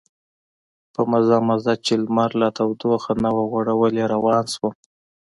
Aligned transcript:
په 0.93 1.01
مزه 1.11 1.37
مزه 1.47 1.73
چې 1.85 1.93
لمر 2.03 2.31
لا 2.41 2.49
تودوخه 2.57 3.13
نه 3.23 3.29
وه 3.35 3.43
غوړولې 3.51 4.03
روان 4.13 4.43
شوم. 4.53 4.73